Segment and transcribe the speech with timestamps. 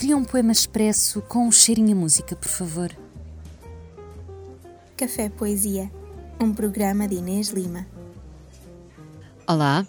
[0.00, 2.90] Cria um poema expresso com um cheirinho a música, por favor.
[4.96, 5.92] Café Poesia,
[6.40, 7.86] um programa de Inês Lima.
[9.46, 9.86] Olá,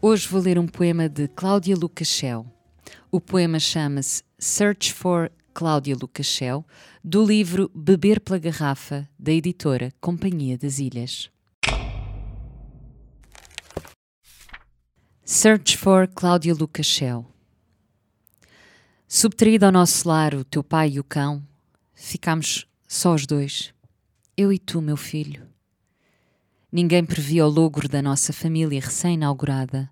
[0.00, 2.46] hoje vou ler um poema de Cláudia Lucachel.
[3.10, 6.64] O poema chama-se Search for Cláudia Lucachel,
[7.02, 11.28] do livro Beber pela Garrafa, da editora Companhia das Ilhas.
[15.24, 17.26] Search for Cláudia Lucachel.
[19.12, 21.44] Subtraído ao nosso lar o teu pai e o cão,
[21.92, 23.74] ficámos só os dois,
[24.36, 25.48] eu e tu, meu filho.
[26.70, 29.90] Ninguém previa o logro da nossa família recém-inaugurada.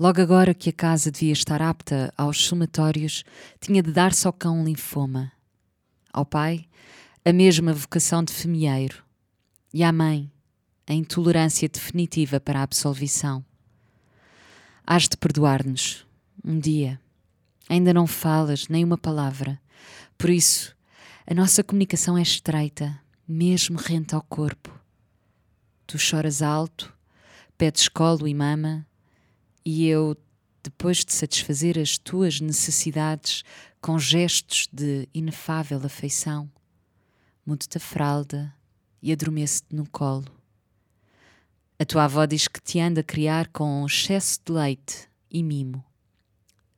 [0.00, 3.22] Logo agora que a casa devia estar apta aos somatórios,
[3.60, 5.30] tinha de dar-se ao cão um linfoma.
[6.10, 6.64] Ao pai,
[7.22, 9.04] a mesma vocação de femieiro.
[9.74, 10.32] E à mãe,
[10.86, 13.44] a intolerância definitiva para a absolvição.
[14.86, 16.06] Hás de perdoar-nos,
[16.42, 17.01] um dia.
[17.72, 19.58] Ainda não falas nem uma palavra.
[20.18, 20.76] Por isso,
[21.26, 24.78] a nossa comunicação é estreita, mesmo rente ao corpo.
[25.86, 26.92] Tu choras alto,
[27.56, 28.86] pedes colo e mama,
[29.64, 30.14] e eu,
[30.62, 33.42] depois de satisfazer as tuas necessidades
[33.80, 36.52] com gestos de inefável afeição,
[37.46, 38.54] mudo-te a fralda
[39.00, 40.30] e adormeço-te no colo.
[41.78, 45.82] A tua avó diz que te anda a criar com excesso de leite e mimo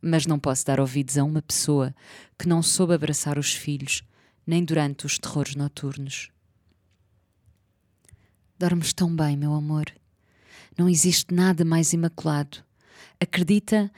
[0.04, 1.94] mas não posso dar ouvidos a uma pessoa
[2.38, 4.02] que não soube abraçar os filhos,
[4.46, 6.28] nem durante os terrores noturnos.
[8.58, 9.86] Dormes tão bem, meu amor.
[10.76, 12.58] Não existe nada mais imaculado.
[13.18, 13.90] Acredita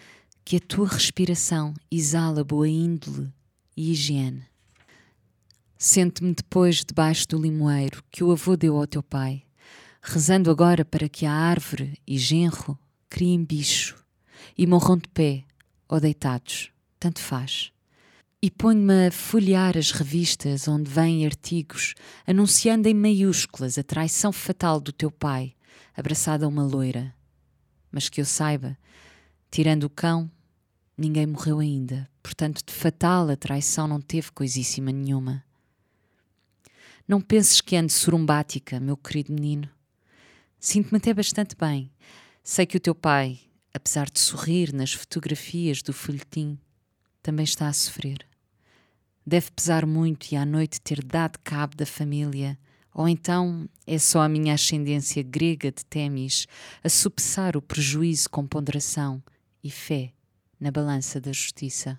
[0.44, 3.32] que a tua respiração exala boa índole
[3.76, 4.46] e higiene.
[5.76, 9.42] Sente-me depois debaixo do limoeiro que o avô deu ao teu pai,
[10.00, 12.78] rezando agora para que a árvore e genro
[13.10, 13.96] criem bicho
[14.56, 15.45] e morram de pé
[15.88, 17.72] ou deitados, tanto faz.
[18.42, 21.94] E ponho-me a folhear as revistas onde vêm artigos
[22.26, 25.54] anunciando em maiúsculas a traição fatal do teu pai,
[25.96, 27.14] abraçado a uma loira.
[27.90, 28.76] Mas que eu saiba,
[29.50, 30.30] tirando o cão,
[30.96, 35.44] ninguém morreu ainda, portanto, de fatal a traição não teve coisíssima nenhuma.
[37.08, 39.68] Não penses que ande surumbática, meu querido menino.
[40.58, 41.92] Sinto-me até bastante bem.
[42.42, 43.40] Sei que o teu pai,
[43.76, 46.58] apesar de sorrir nas fotografias do folhetim,
[47.22, 48.26] também está a sofrer.
[49.26, 52.58] Deve pesar muito e à noite ter dado cabo da família,
[52.94, 56.46] ou então é só a minha ascendência grega de Temis
[56.82, 59.22] a sopesar o prejuízo com ponderação
[59.62, 60.14] e fé
[60.58, 61.98] na balança da justiça.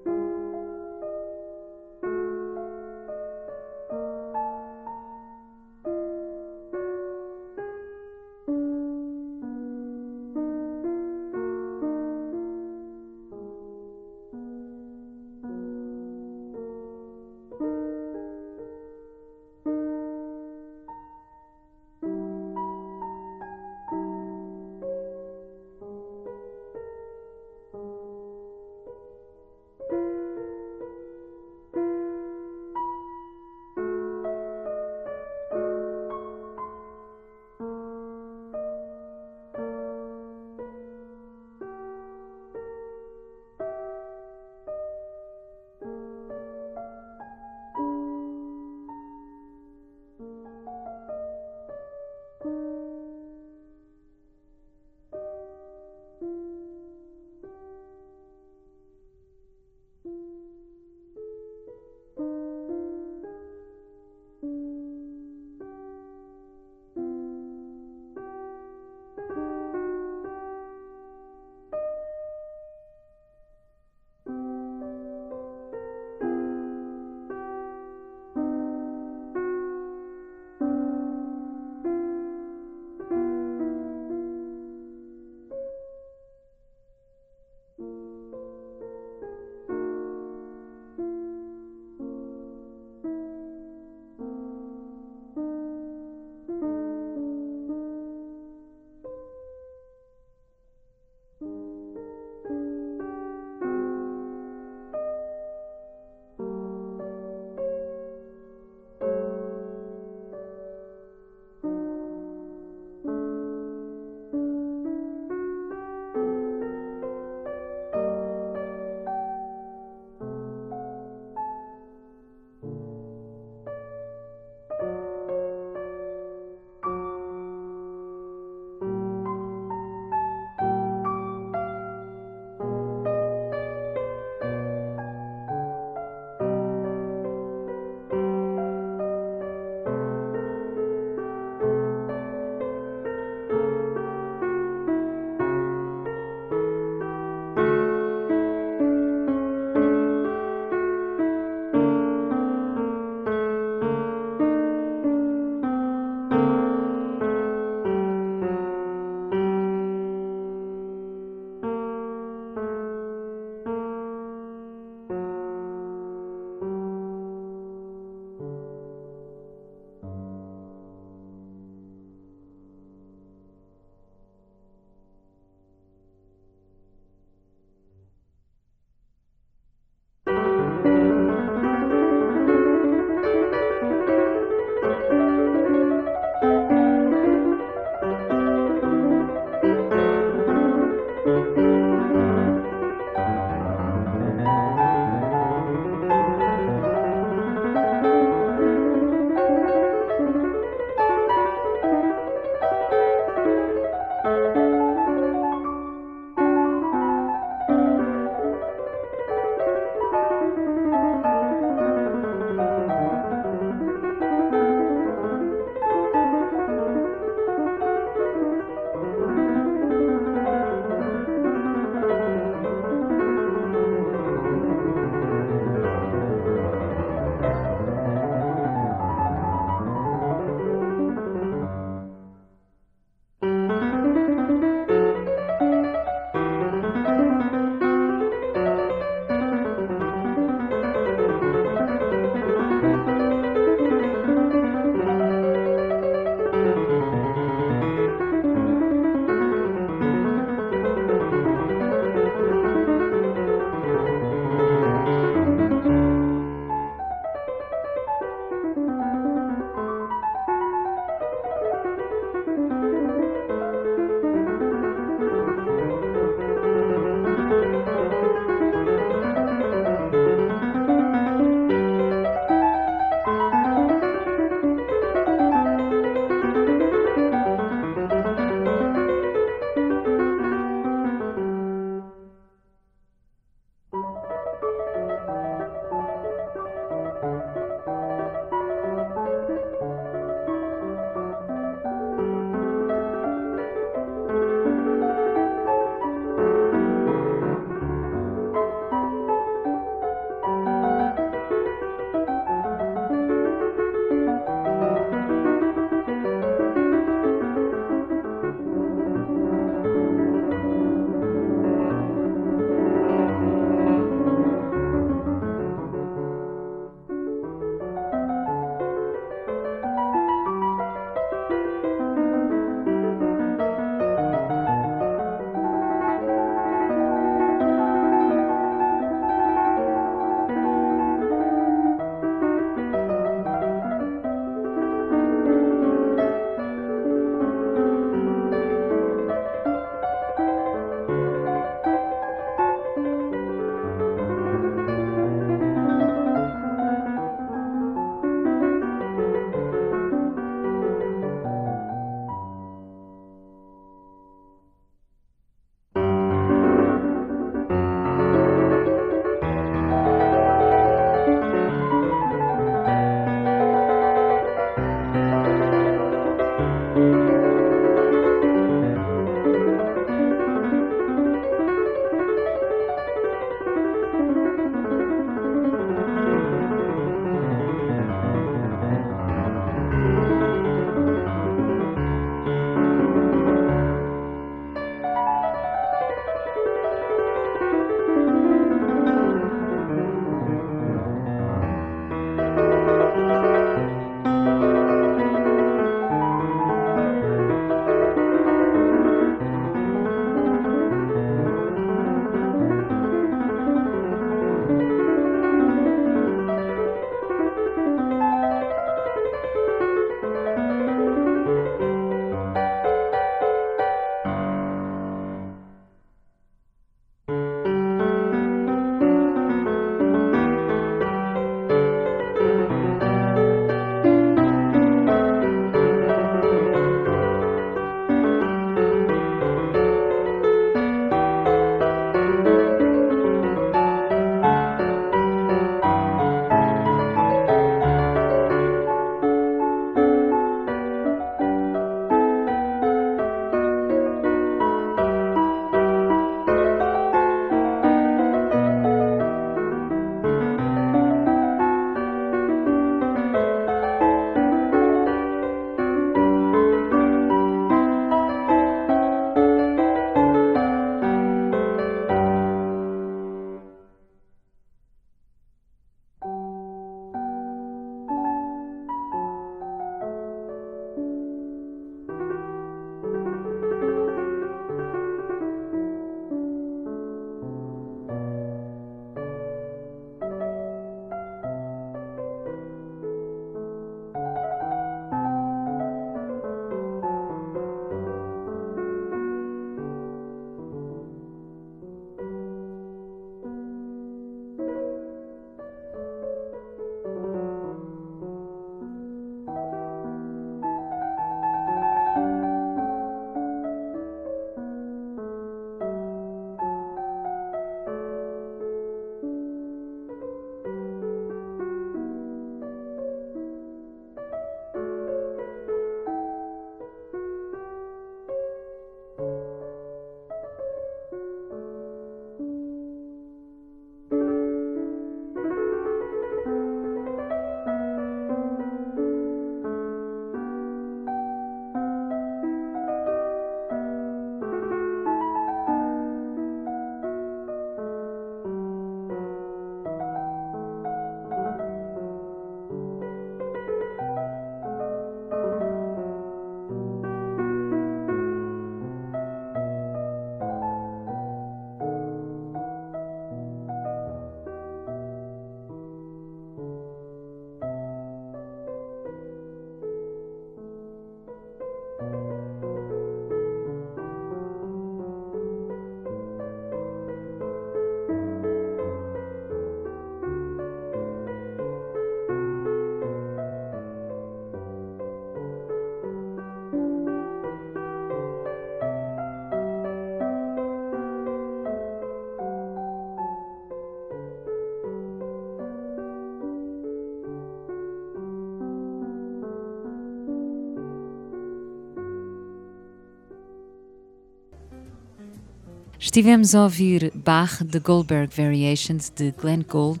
[596.16, 600.00] Estivemos a ouvir Bach de Goldberg Variations de Glenn Gould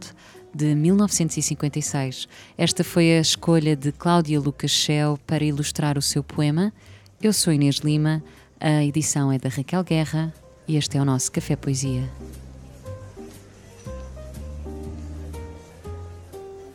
[0.54, 2.26] de 1956.
[2.56, 6.72] Esta foi a escolha de Cláudia Lucas Schell para ilustrar o seu poema.
[7.20, 8.24] Eu sou Inês Lima,
[8.58, 10.32] a edição é da Raquel Guerra
[10.66, 12.10] e este é o nosso Café Poesia.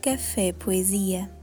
[0.03, 1.40] Café Poesia